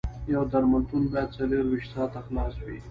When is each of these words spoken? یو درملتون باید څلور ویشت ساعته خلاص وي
یو 0.33 0.43
درملتون 0.51 1.03
باید 1.11 1.33
څلور 1.37 1.63
ویشت 1.67 1.89
ساعته 1.95 2.19
خلاص 2.25 2.55
وي 2.65 2.77